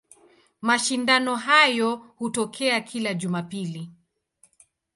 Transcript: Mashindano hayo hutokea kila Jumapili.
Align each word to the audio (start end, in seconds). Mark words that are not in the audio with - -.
Mashindano 0.61 1.35
hayo 1.35 1.91
hutokea 2.17 2.81
kila 2.81 3.13
Jumapili. 3.13 3.91